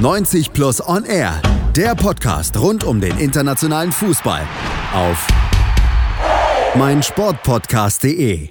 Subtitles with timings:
[0.00, 1.42] 90 Plus On Air,
[1.76, 4.48] der Podcast rund um den internationalen Fußball
[4.94, 5.28] auf
[6.74, 8.48] meinsportpodcast.de.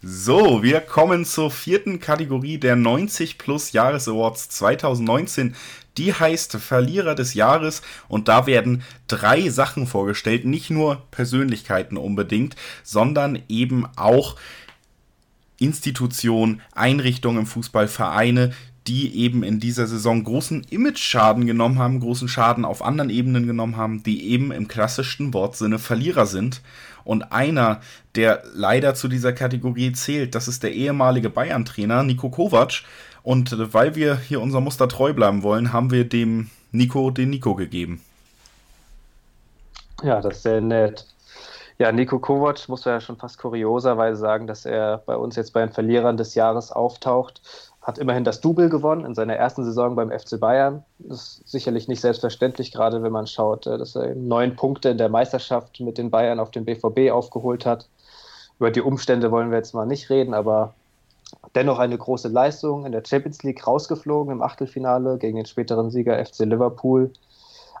[0.00, 5.54] So, wir kommen zur vierten Kategorie der 90 Plus Jahres Awards 2019.
[5.98, 12.56] Die heißt Verlierer des Jahres und da werden drei Sachen vorgestellt, nicht nur Persönlichkeiten unbedingt,
[12.82, 14.36] sondern eben auch
[15.58, 18.54] Institutionen, Einrichtungen im Fußball, Vereine,
[18.86, 23.76] die eben in dieser Saison großen Image-Schaden genommen haben, großen Schaden auf anderen Ebenen genommen
[23.76, 26.62] haben, die eben im klassischsten Wortsinne Verlierer sind.
[27.04, 27.80] Und einer,
[28.14, 32.82] der leider zu dieser Kategorie zählt, das ist der ehemalige Bayern-Trainer Nico Kovac.
[33.22, 37.54] Und weil wir hier unser Muster treu bleiben wollen, haben wir dem Nico den Nico
[37.54, 38.00] gegeben.
[40.02, 41.06] Ja, das ist sehr nett.
[41.78, 45.52] Ja, Nico Kovac muss man ja schon fast kurioserweise sagen, dass er bei uns jetzt
[45.52, 47.42] bei den Verlierern des Jahres auftaucht
[47.86, 50.82] hat immerhin das Double gewonnen in seiner ersten Saison beim FC Bayern.
[50.98, 54.98] Das ist sicherlich nicht selbstverständlich, gerade wenn man schaut, äh, dass er neun Punkte in
[54.98, 57.88] der Meisterschaft mit den Bayern auf den BVB aufgeholt hat.
[58.58, 60.74] Über die Umstände wollen wir jetzt mal nicht reden, aber
[61.54, 66.18] dennoch eine große Leistung in der Champions League rausgeflogen im Achtelfinale gegen den späteren Sieger
[66.24, 67.12] FC Liverpool.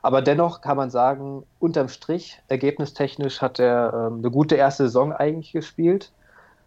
[0.02, 5.12] Aber dennoch kann man sagen, unterm Strich, ergebnistechnisch hat er ähm, eine gute erste Saison
[5.12, 6.12] eigentlich gespielt.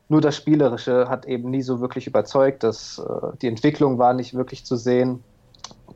[0.09, 2.63] Nur das Spielerische hat eben nie so wirklich überzeugt.
[2.63, 5.23] dass äh, die Entwicklung war nicht wirklich zu sehen.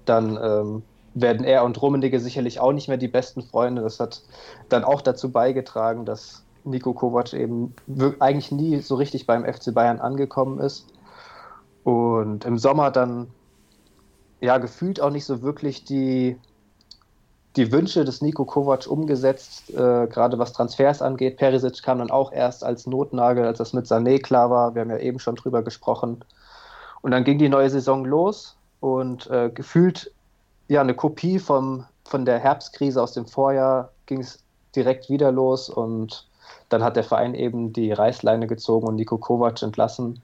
[0.06, 0.84] Dann ähm,
[1.16, 3.82] werden er und Rummenigge sicherlich auch nicht mehr die besten Freunde.
[3.82, 4.22] Das hat
[4.70, 7.74] dann auch dazu beigetragen, dass Nico Kovac eben
[8.20, 10.88] eigentlich nie so richtig beim FC Bayern angekommen ist.
[11.84, 13.28] Und im Sommer dann
[14.42, 16.38] ja gefühlt auch nicht so wirklich die
[17.56, 21.38] die Wünsche des Nico Kovac umgesetzt, äh, gerade was Transfers angeht.
[21.38, 24.74] Perisic kam dann auch erst als Notnagel, als das mit Sané klar war.
[24.74, 26.24] Wir haben ja eben schon drüber gesprochen.
[27.02, 30.12] Und dann ging die neue Saison los und äh, gefühlt
[30.68, 34.44] ja eine Kopie vom, von der Herbstkrise aus dem Vorjahr ging es
[34.76, 36.28] direkt wieder los und
[36.70, 40.22] dann hat der Verein eben die Reißleine gezogen und Nico Kovac entlassen.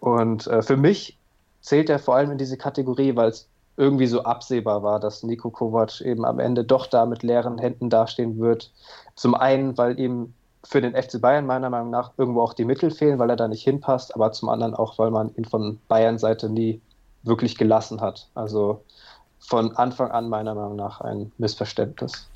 [0.00, 1.18] Und äh, für mich
[1.62, 5.50] zählt er vor allem in diese Kategorie, weil es irgendwie so absehbar war, dass Nico
[5.50, 8.72] Kovac eben am Ende doch da mit leeren Händen dastehen wird.
[9.16, 12.90] Zum einen, weil ihm für den FC Bayern meiner Meinung nach irgendwo auch die Mittel
[12.90, 16.18] fehlen, weil er da nicht hinpasst, aber zum anderen auch, weil man ihn von Bayern
[16.18, 16.80] Seite nie
[17.22, 18.28] wirklich gelassen hat.
[18.34, 18.82] Also
[19.38, 22.28] von Anfang an meiner Meinung nach ein Missverständnis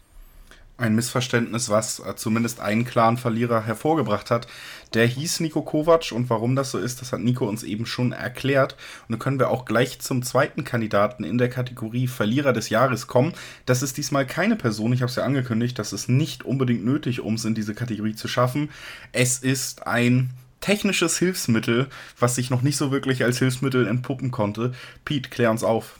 [0.78, 4.46] ein Missverständnis, was äh, zumindest einen klaren Verlierer hervorgebracht hat.
[4.94, 8.12] Der hieß Nico Kovac und warum das so ist, das hat Nico uns eben schon
[8.12, 8.74] erklärt.
[9.06, 13.08] Und dann können wir auch gleich zum zweiten Kandidaten in der Kategorie Verlierer des Jahres
[13.08, 13.34] kommen.
[13.66, 17.20] Das ist diesmal keine Person, ich habe es ja angekündigt, das ist nicht unbedingt nötig,
[17.20, 18.70] um es in diese Kategorie zu schaffen.
[19.12, 20.30] Es ist ein
[20.60, 21.88] technisches Hilfsmittel,
[22.18, 24.72] was sich noch nicht so wirklich als Hilfsmittel entpuppen konnte.
[25.04, 25.98] Pete, klär uns auf.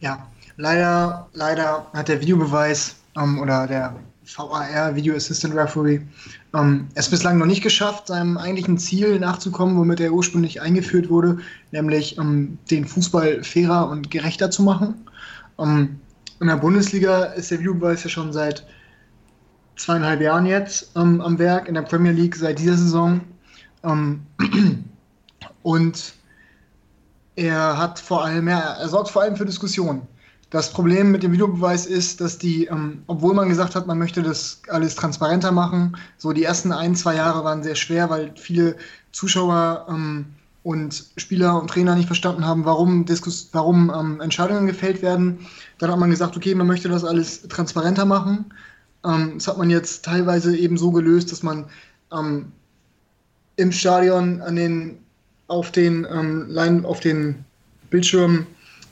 [0.00, 0.26] Ja,
[0.56, 3.94] leider, leider hat der Videobeweis ähm, oder der
[4.24, 6.00] VAR, Video Assistant Referee,
[6.54, 11.38] ähm, es bislang noch nicht geschafft, seinem eigentlichen Ziel nachzukommen, womit er ursprünglich eingeführt wurde,
[11.70, 14.94] nämlich ähm, den Fußball fairer und gerechter zu machen.
[15.58, 16.00] Ähm,
[16.40, 18.66] in der Bundesliga ist der Videobeweis ja schon seit
[19.76, 23.20] zweieinhalb Jahren jetzt ähm, am Werk, in der Premier League seit dieser Saison.
[23.84, 24.22] Ähm,
[25.62, 26.14] und
[27.36, 30.02] er hat vor allem, ja, er sorgt vor allem für Diskussionen.
[30.50, 34.22] Das Problem mit dem Videobeweis ist, dass die, ähm, obwohl man gesagt hat, man möchte
[34.22, 38.76] das alles transparenter machen, so die ersten ein, zwei Jahre waren sehr schwer, weil viele
[39.10, 40.26] Zuschauer ähm,
[40.62, 45.40] und Spieler und Trainer nicht verstanden haben, warum, Diskus warum ähm, Entscheidungen gefällt werden.
[45.78, 48.46] Dann hat man gesagt, okay, man möchte das alles transparenter machen.
[49.04, 51.64] Ähm, das hat man jetzt teilweise eben so gelöst, dass man
[52.12, 52.52] ähm,
[53.56, 54.98] im Stadion an den,
[55.48, 57.44] auf den, ähm, auf den
[57.90, 58.46] Bildschirmen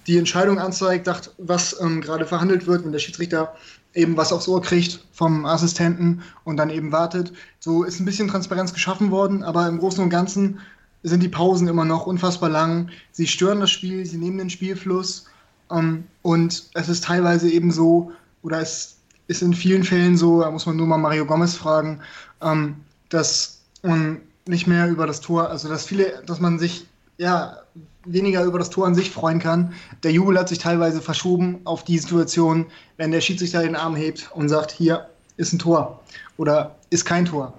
[0.07, 3.55] die Entscheidung anzeigt, sagt, was ähm, gerade verhandelt wird, wenn der Schiedsrichter
[3.95, 7.33] eben was aufs Ohr kriegt vom Assistenten und dann eben wartet.
[7.61, 10.61] So ist ein bisschen Transparenz geschaffen worden, aber im Großen und Ganzen
[11.03, 12.91] sind die Pausen immer noch unfassbar lang.
[13.13, 15.27] Sie stören das Spiel, sie nehmen den Spielfluss
[15.71, 18.12] ähm, und es ist teilweise eben so,
[18.43, 18.97] oder es
[19.27, 22.00] ist in vielen Fällen so, da muss man nur mal Mario Gomez fragen,
[22.43, 22.77] ähm,
[23.09, 26.87] dass man nicht mehr über das Tor, also dass viele, dass man sich
[27.19, 27.56] ja
[28.05, 29.72] weniger über das Tor an sich freuen kann.
[30.02, 32.66] Der Jubel hat sich teilweise verschoben auf die Situation,
[32.96, 36.02] wenn der Schiedsrichter den Arm hebt und sagt, hier ist ein Tor
[36.37, 37.55] oder ist kein Tor.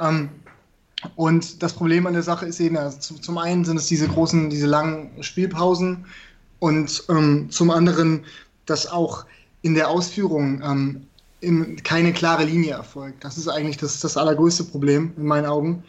[0.00, 0.30] Ähm,
[1.16, 4.50] und das Problem an der Sache ist eben, also zum einen sind es diese großen,
[4.50, 6.04] diese langen Spielpausen
[6.58, 8.24] und ähm, zum anderen,
[8.66, 9.24] dass auch
[9.62, 11.06] in der Ausführung ähm,
[11.40, 13.24] in, keine klare Linie erfolgt.
[13.24, 15.84] Das ist eigentlich das, das allergrößte Problem in meinen Augen.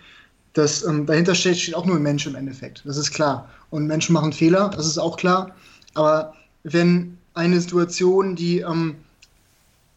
[0.53, 2.83] Das, ähm, dahinter steht, steht auch nur ein Mensch im Endeffekt.
[2.85, 3.49] Das ist klar.
[3.69, 5.55] Und Menschen machen Fehler, das ist auch klar.
[5.93, 6.33] Aber
[6.63, 8.95] wenn eine Situation, die ähm,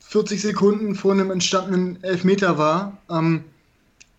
[0.01, 3.45] 40 Sekunden vor einem entstandenen Elfmeter war, ähm,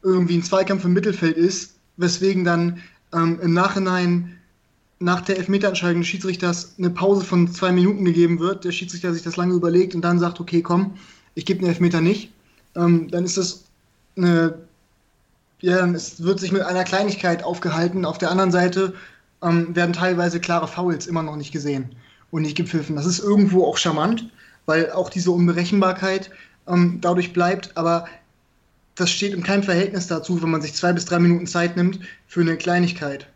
[0.03, 2.81] irgendwie ein Zweikampf im Mittelfeld ist, weswegen dann
[3.13, 4.37] ähm, im Nachhinein
[4.99, 9.23] nach der Elfmeterentscheidung des Schiedsrichters eine Pause von zwei Minuten gegeben wird, der Schiedsrichter sich
[9.23, 10.95] das lange überlegt und dann sagt, okay, komm,
[11.33, 12.31] ich gebe den Elfmeter nicht,
[12.75, 13.63] ähm, dann ist das
[14.17, 14.55] eine,
[15.61, 18.05] ja, es wird sich mit einer Kleinigkeit aufgehalten.
[18.05, 18.93] Auf der anderen Seite
[19.41, 21.95] ähm, werden teilweise klare Fouls immer noch nicht gesehen
[22.31, 22.95] und nicht gepfiffen.
[22.95, 24.29] Das ist irgendwo auch charmant,
[24.65, 26.31] weil auch diese Unberechenbarkeit
[26.67, 28.05] ähm, dadurch bleibt, aber
[28.95, 31.99] das steht in keinem Verhältnis dazu, wenn man sich zwei bis drei Minuten Zeit nimmt
[32.27, 33.27] für eine Kleinigkeit.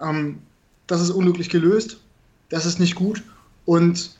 [0.00, 0.38] Ähm,
[0.86, 1.98] das ist unglücklich gelöst,
[2.48, 3.22] das ist nicht gut
[3.64, 4.16] und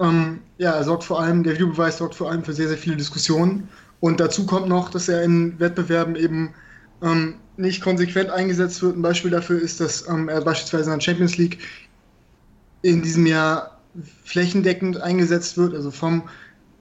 [0.00, 3.68] ähm, ja, sorgt vor allem, der Videobeweis sorgt vor allem für sehr, sehr viele Diskussionen.
[4.00, 6.54] Und dazu kommt noch, dass er in Wettbewerben eben
[7.02, 8.96] ähm, nicht konsequent eingesetzt wird.
[8.96, 11.58] Ein Beispiel dafür ist, dass ähm, er beispielsweise in der Champions League
[12.82, 13.80] in diesem Jahr
[14.24, 16.22] flächendeckend eingesetzt wird, also vom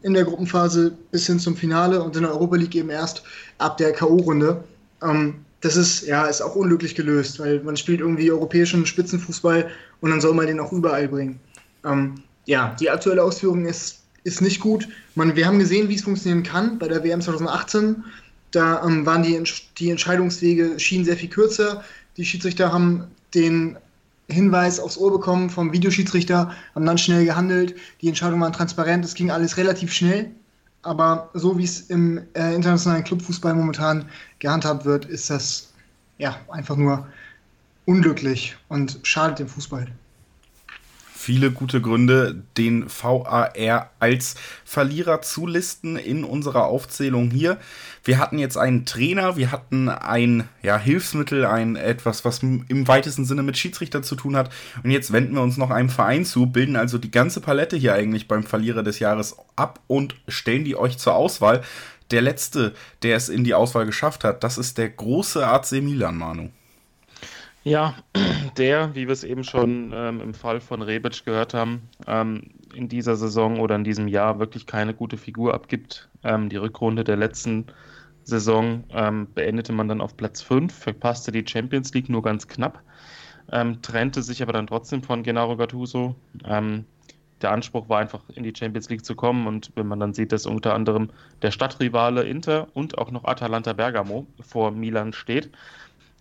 [0.04, 3.24] in der Gruppenphase bis hin zum Finale und in der Europa League eben erst
[3.58, 4.64] ab der K.O.-Runde.
[5.02, 9.68] Ähm, das ist, ja, ist auch unglücklich gelöst, weil man spielt irgendwie europäischen Spitzenfußball
[10.02, 11.40] und dann soll man den auch überall bringen.
[11.84, 12.16] Ähm,
[12.46, 14.90] ja, die aktuelle Ausführung ist, ist nicht gut.
[15.16, 18.04] Man, wir haben gesehen, wie es funktionieren kann bei der WM 2018.
[18.52, 19.42] Da ähm, waren die,
[19.78, 21.84] die Entscheidungswege schienen sehr viel kürzer.
[22.18, 23.78] Die Schiedsrichter haben den
[24.30, 27.76] Hinweis aufs Ohr bekommen vom Videoschiedsrichter, haben dann schnell gehandelt.
[28.02, 30.32] Die Entscheidungen waren transparent, es ging alles relativ schnell.
[30.82, 34.10] Aber so wie es im äh, internationalen Clubfußball momentan
[34.40, 35.72] gehandhabt wird, ist das
[36.18, 37.08] ja einfach nur
[37.86, 39.88] unglücklich und schadet dem Fußball
[41.28, 43.52] viele gute Gründe, den VAR
[44.00, 47.58] als Verlierer zu listen in unserer Aufzählung hier.
[48.06, 53.26] Wir hatten jetzt einen Trainer, wir hatten ein ja, Hilfsmittel, ein etwas, was im weitesten
[53.26, 54.54] Sinne mit Schiedsrichter zu tun hat.
[54.84, 57.94] Und jetzt wenden wir uns noch einem Verein zu, bilden also die ganze Palette hier
[57.94, 61.62] eigentlich beim Verlierer des Jahres ab und stellen die euch zur Auswahl.
[62.10, 66.16] Der letzte, der es in die Auswahl geschafft hat, das ist der große AC Milan,
[66.16, 66.52] Manu.
[67.68, 67.96] Ja,
[68.58, 72.88] der, wie wir es eben schon ähm, im Fall von Rebic gehört haben, ähm, in
[72.88, 76.08] dieser Saison oder in diesem Jahr wirklich keine gute Figur abgibt.
[76.24, 77.66] Ähm, die Rückrunde der letzten
[78.24, 82.82] Saison ähm, beendete man dann auf Platz 5, verpasste die Champions League nur ganz knapp,
[83.52, 86.16] ähm, trennte sich aber dann trotzdem von Gennaro Gattuso.
[86.46, 86.86] Ähm,
[87.42, 90.32] der Anspruch war einfach in die Champions League zu kommen und wenn man dann sieht,
[90.32, 91.10] dass unter anderem
[91.42, 95.52] der Stadtrivale Inter und auch noch Atalanta Bergamo vor Milan steht,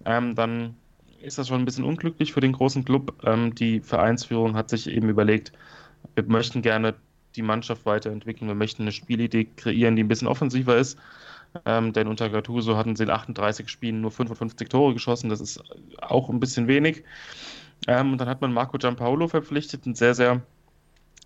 [0.03, 0.77] dann
[1.23, 3.23] ist das schon ein bisschen unglücklich für den großen Club.
[3.25, 5.53] Ähm, die Vereinsführung hat sich eben überlegt,
[6.15, 6.95] wir möchten gerne
[7.35, 10.99] die Mannschaft weiterentwickeln, wir möchten eine Spielidee kreieren, die ein bisschen offensiver ist.
[11.65, 15.63] Ähm, denn unter Gattuso hatten sie in 38 Spielen nur 55 Tore geschossen, das ist
[16.03, 17.05] auch ein bisschen wenig.
[17.87, 20.43] Ähm, und dann hat man Marco Giampaolo verpflichtet, einen sehr, sehr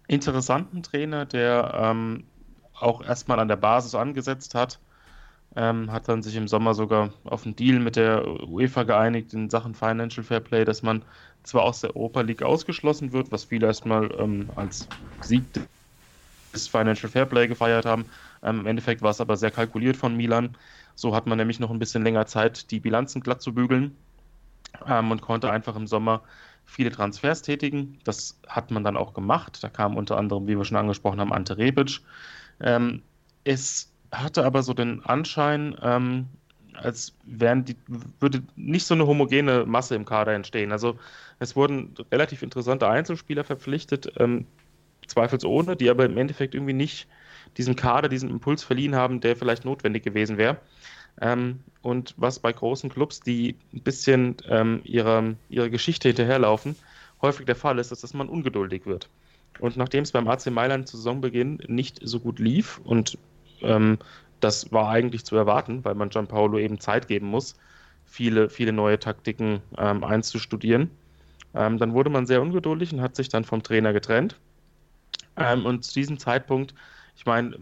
[0.06, 2.24] interessanten Trainer, der ähm,
[2.74, 4.80] auch erstmal an der Basis angesetzt hat
[5.56, 9.50] ähm, hat dann sich im Sommer sogar auf einen Deal mit der UEFA geeinigt in
[9.50, 11.04] Sachen Financial Fair Play, dass man
[11.42, 14.88] zwar aus der Europa League ausgeschlossen wird, was viele erstmal ähm, als
[15.20, 15.44] Sieg
[16.54, 18.06] des Financial Fair Play gefeiert haben.
[18.42, 20.56] Ähm, Im Endeffekt war es aber sehr kalkuliert von Milan.
[20.94, 23.96] So hat man nämlich noch ein bisschen länger Zeit, die Bilanzen glatt zu bügeln
[24.86, 26.22] ähm, und konnte einfach im Sommer
[26.64, 27.98] viele Transfers tätigen.
[28.04, 29.62] Das hat man dann auch gemacht.
[29.62, 32.00] Da kam unter anderem, wie wir schon angesprochen haben, Ante Rebic.
[32.60, 33.02] Ähm,
[33.44, 36.26] es hatte aber so den Anschein, ähm,
[36.74, 37.76] als wären die,
[38.18, 40.72] würde nicht so eine homogene Masse im Kader entstehen.
[40.72, 40.98] Also
[41.38, 44.46] es wurden relativ interessante Einzelspieler verpflichtet, ähm,
[45.06, 47.08] zweifelsohne, die aber im Endeffekt irgendwie nicht
[47.56, 50.58] diesem Kader diesen Impuls verliehen haben, der vielleicht notwendig gewesen wäre.
[51.20, 56.76] Ähm, und was bei großen Clubs, die ein bisschen ähm, ihrer, ihrer Geschichte hinterherlaufen,
[57.20, 59.08] häufig der Fall ist, ist, dass man ungeduldig wird.
[59.58, 63.18] Und nachdem es beim AC Mailand zu Saisonbeginn nicht so gut lief und
[63.62, 63.98] ähm,
[64.40, 67.56] das war eigentlich zu erwarten, weil man Gianpaolo eben Zeit geben muss,
[68.04, 70.90] viele, viele neue Taktiken ähm, einzustudieren.
[71.54, 74.36] Ähm, dann wurde man sehr ungeduldig und hat sich dann vom Trainer getrennt.
[75.36, 76.74] Ähm, und zu diesem Zeitpunkt,
[77.16, 77.56] ich meine,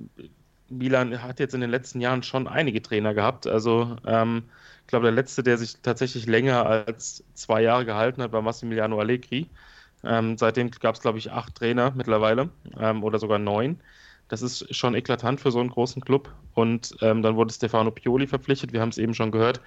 [0.71, 3.47] Milan hat jetzt in den letzten Jahren schon einige Trainer gehabt.
[3.47, 4.45] Also ähm,
[4.83, 8.99] ich glaube, der letzte, der sich tatsächlich länger als zwei Jahre gehalten hat, war Massimiliano
[8.99, 9.49] Allegri.
[10.05, 13.81] Ähm, seitdem gab es, glaube ich, acht Trainer mittlerweile ähm, oder sogar neun.
[14.29, 16.33] Das ist schon eklatant für so einen großen Club.
[16.55, 19.61] Und ähm, dann wurde Stefano Pioli verpflichtet, wir haben es eben schon gehört.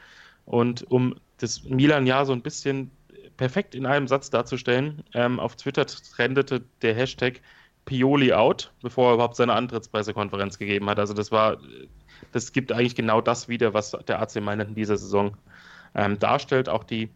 [0.46, 2.92] Und um das Milan-Jahr so ein bisschen
[3.38, 7.42] perfekt in einem Satz darzustellen, ähm, auf Twitter trendete der Hashtag
[7.86, 11.00] Pioli out, bevor er überhaupt seine Antrittspressekonferenz gegeben hat.
[11.00, 11.58] Also das war,
[12.32, 15.36] das gibt eigentlich genau das wieder, was der AC Mailand in dieser Saison
[15.96, 16.70] ähm, darstellt.
[16.70, 17.10] Auch die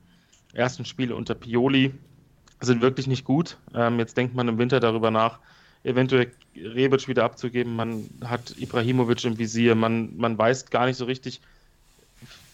[0.53, 1.93] ersten Spiele unter Pioli
[2.61, 3.57] sind wirklich nicht gut.
[3.75, 5.39] Ähm, jetzt denkt man im Winter darüber nach,
[5.85, 7.75] eventuell Rebic wieder abzugeben.
[7.75, 9.75] Man hat Ibrahimovic im Visier.
[9.75, 11.41] Man, man weiß gar nicht so richtig,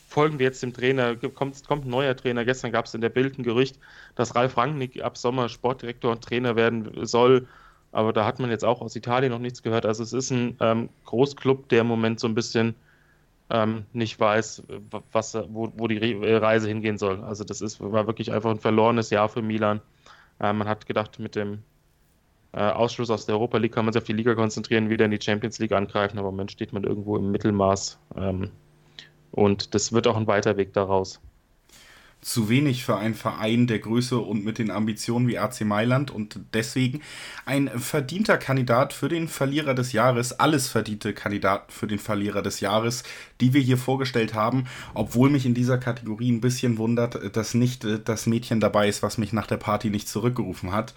[0.08, 2.46] folgen wir jetzt dem Trainer, kommt, kommt ein neuer Trainer.
[2.46, 3.80] Gestern gab es in der Bild ein Gerücht,
[4.16, 7.48] dass Ralf Rangnick ab Sommer Sportdirektor und Trainer werden soll.
[7.94, 9.86] Aber da hat man jetzt auch aus Italien noch nichts gehört.
[9.86, 12.76] Also es ist ein ähm, Großclub, der im Moment so ein bisschen
[13.50, 14.64] ähm, nicht weiß,
[15.12, 17.22] was, wo, wo die Reise hingehen soll.
[17.24, 19.82] Also das ist, war wirklich einfach ein verlorenes Jahr für Milan.
[20.40, 21.64] Äh, man hat gedacht, mit dem
[22.54, 25.12] äh, Ausschluss aus der Europa League kann man sich auf die Liga konzentrieren, wieder in
[25.12, 28.00] die Champions League angreifen, aber im Moment steht man irgendwo im Mittelmaß.
[28.16, 28.52] Ähm,
[29.32, 31.22] und das wird auch ein weiter Weg daraus
[32.22, 36.40] zu wenig für einen Verein der Größe und mit den Ambitionen wie AC Mailand und
[36.54, 37.02] deswegen
[37.46, 42.60] ein verdienter Kandidat für den Verlierer des Jahres, alles verdiente Kandidat für den Verlierer des
[42.60, 43.04] Jahres,
[43.42, 47.84] die wir hier vorgestellt haben, obwohl mich in dieser Kategorie ein bisschen wundert, dass nicht
[47.84, 50.94] äh, das Mädchen dabei ist, was mich nach der Party nicht zurückgerufen hat.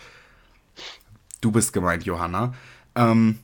[1.45, 2.55] Du bist gemeint, Johanna.
[2.95, 3.39] Ähm,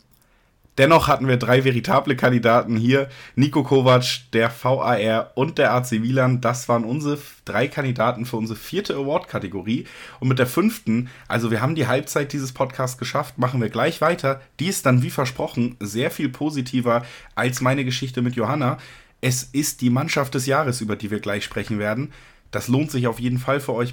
[0.79, 3.11] Dennoch hatten wir drei veritable Kandidaten hier.
[3.35, 6.41] Nico Kovac, der VAR und der AC Milan.
[6.41, 9.85] Das waren unsere drei Kandidaten für unsere vierte Award-Kategorie.
[10.19, 14.01] Und mit der fünften, also wir haben die Halbzeit dieses Podcasts geschafft, machen wir gleich
[14.01, 14.41] weiter.
[14.59, 17.05] Die ist dann wie versprochen sehr viel positiver
[17.35, 18.79] als meine Geschichte mit Johanna.
[19.21, 22.15] Es ist die Mannschaft des Jahres, über die wir gleich sprechen werden.
[22.51, 23.93] Das lohnt sich auf jeden Fall für euch.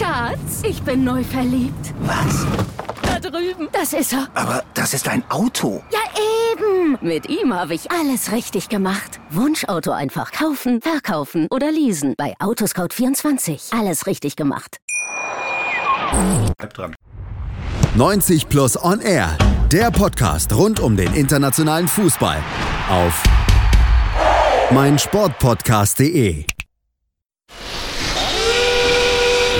[0.00, 1.92] Schatz, ich bin neu verliebt.
[2.00, 2.46] Was?
[3.20, 3.68] drüben.
[3.72, 4.28] Das ist er.
[4.34, 5.82] Aber das ist ein Auto.
[5.92, 5.98] Ja,
[6.52, 6.98] eben.
[7.02, 9.20] Mit ihm habe ich alles richtig gemacht.
[9.28, 12.14] Wunschauto einfach kaufen, verkaufen oder leasen.
[12.16, 13.78] Bei Autoscout24.
[13.78, 14.78] Alles richtig gemacht.
[16.56, 16.96] Bleib dran.
[17.94, 19.36] 90 Plus On Air.
[19.70, 22.38] Der Podcast rund um den internationalen Fußball.
[22.88, 23.22] Auf
[24.70, 26.46] meinsportpodcast.de.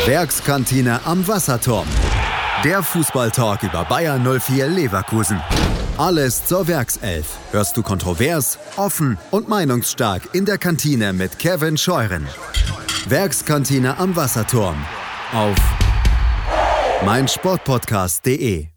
[0.07, 1.87] Werkskantine am Wasserturm.
[2.65, 5.41] Der Fußballtalk über Bayern 04 Leverkusen.
[5.99, 7.37] Alles zur Werkself.
[7.53, 12.27] Hörst du kontrovers, offen und meinungsstark in der Kantine mit Kevin Scheuren.
[13.09, 14.77] Werkskantine am Wasserturm.
[15.35, 15.57] Auf
[17.05, 18.69] meinsportpodcast.de.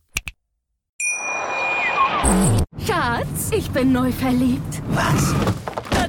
[2.85, 4.81] Schatz, ich bin neu verliebt.
[4.89, 5.33] Was?